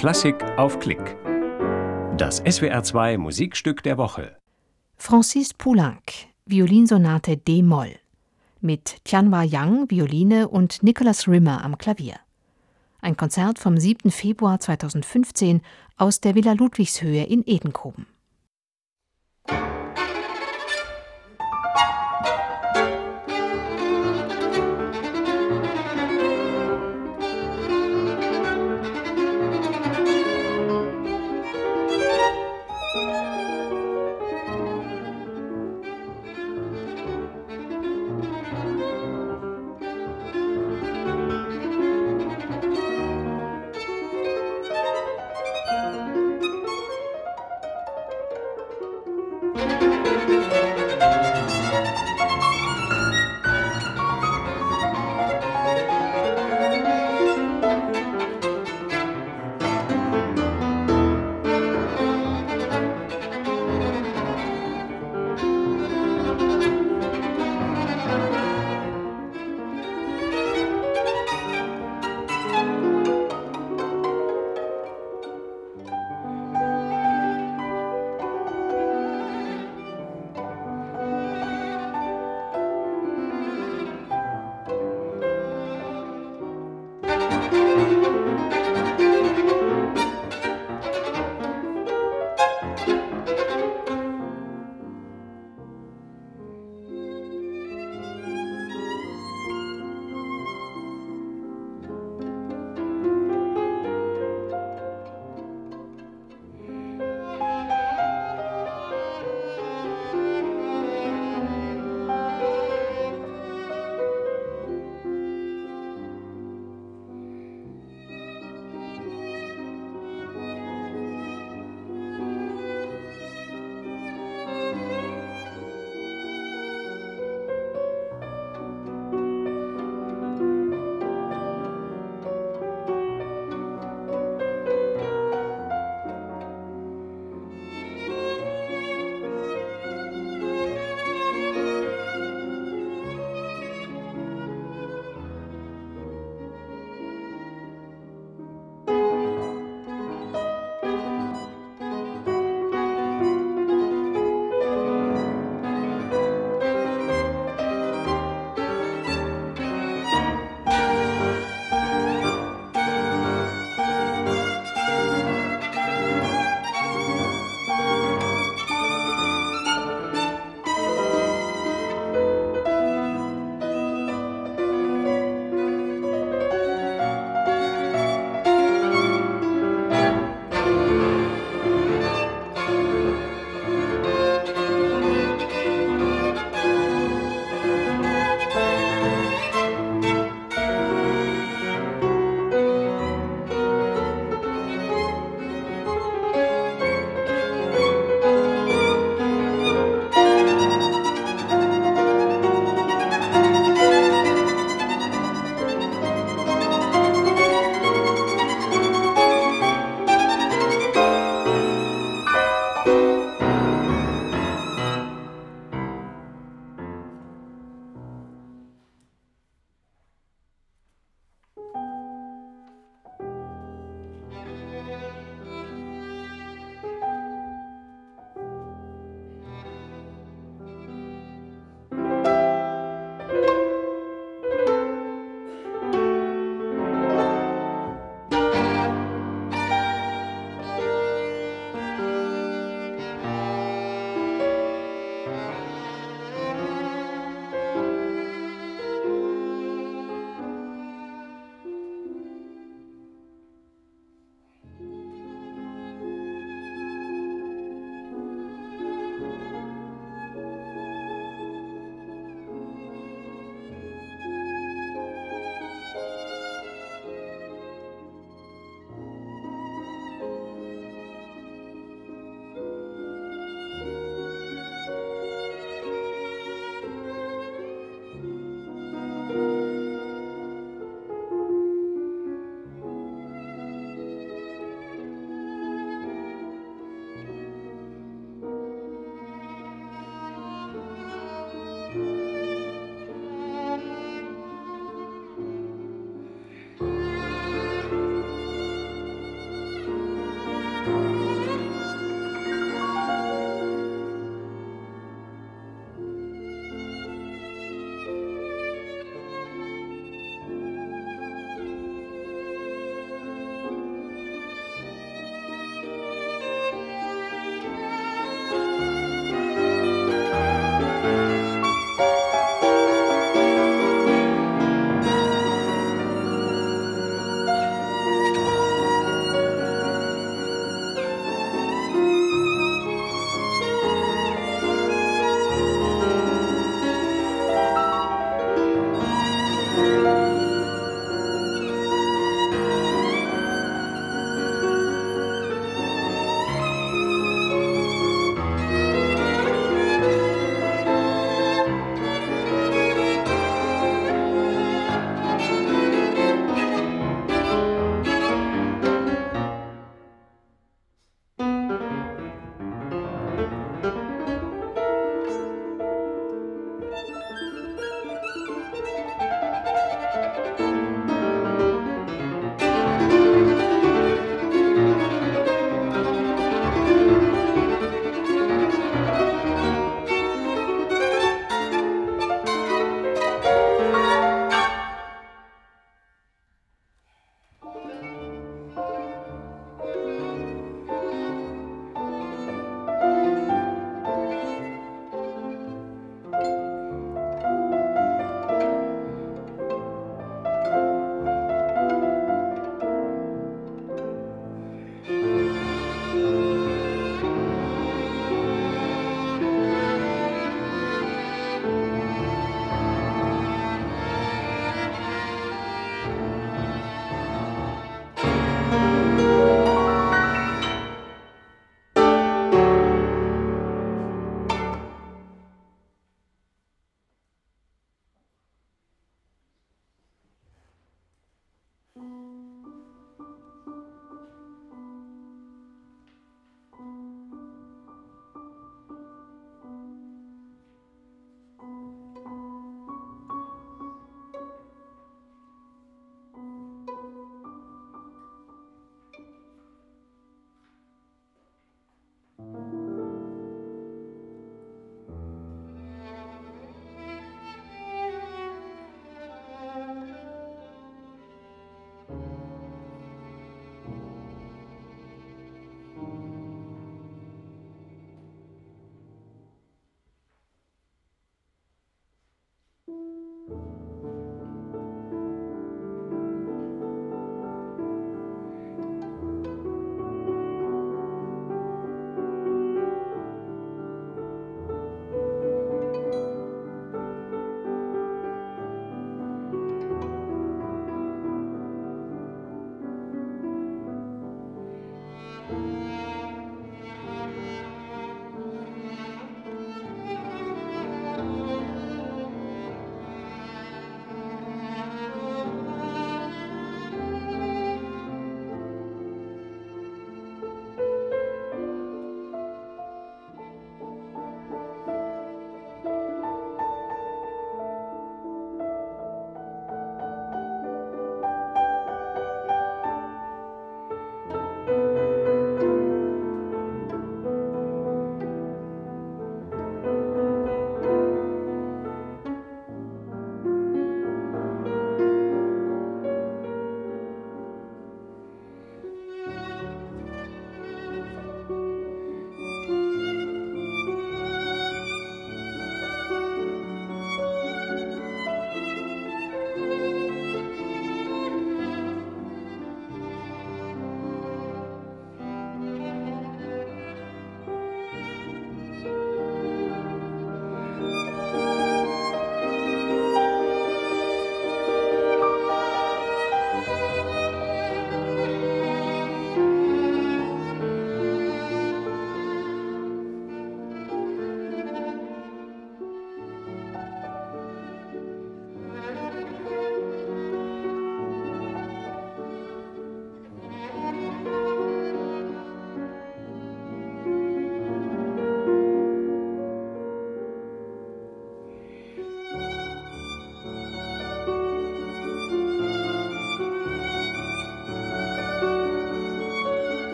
[0.00, 1.14] Klassik auf Klick.
[2.16, 4.34] Das SWR2 Musikstück der Woche.
[4.96, 6.00] Francis Poulenc,
[6.46, 7.96] Violinsonate D-Moll.
[8.62, 12.16] Mit Tianhua Yang, Violine und Nicholas Rimmer am Klavier.
[13.02, 14.10] Ein Konzert vom 7.
[14.10, 15.60] Februar 2015
[15.98, 18.06] aus der Villa Ludwigshöhe in Edenkoben.